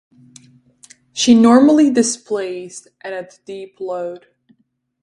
She 1.13 1.35
normally 1.35 1.91
displaced 1.91 2.87
and 3.01 3.13
at 3.13 3.37
deep 3.45 3.79
load. 3.79 4.25